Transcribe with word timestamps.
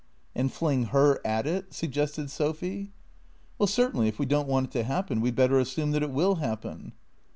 "And 0.35 0.51
fling 0.51 0.85
her 0.85 1.19
at 1.23 1.45
it?" 1.45 1.71
suggested 1.75 2.31
Sophy." 2.31 2.91
Well, 3.59 3.67
certainly, 3.67 4.07
if 4.07 4.17
we 4.17 4.25
don't 4.25 4.47
want 4.47 4.65
it 4.65 4.71
to 4.79 4.83
happen, 4.83 5.21
we 5.21 5.29
'd 5.29 5.35
better 5.35 5.59
assume 5.59 5.91
that 5.91 6.01
it 6.01 6.09
will 6.09 6.37
happen." 6.37 6.93